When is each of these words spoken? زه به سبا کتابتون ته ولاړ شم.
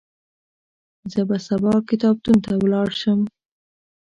زه 1.11 1.21
به 1.29 1.37
سبا 1.47 1.73
کتابتون 1.89 2.37
ته 2.45 2.51
ولاړ 2.63 2.87
شم. 3.01 3.19